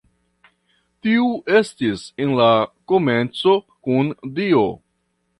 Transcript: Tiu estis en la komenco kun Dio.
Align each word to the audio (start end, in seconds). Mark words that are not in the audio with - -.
Tiu 1.07 1.25
estis 1.59 2.05
en 2.25 2.33
la 2.39 2.47
komenco 2.91 3.53
kun 3.89 4.09
Dio. 4.41 4.63